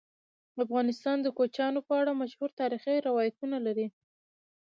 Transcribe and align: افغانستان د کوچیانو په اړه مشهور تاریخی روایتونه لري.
افغانستان 0.63 1.17
د 1.21 1.27
کوچیانو 1.37 1.79
په 1.87 1.93
اړه 2.01 2.11
مشهور 2.21 2.49
تاریخی 2.61 2.95
روایتونه 3.07 3.57
لري. 3.65 3.87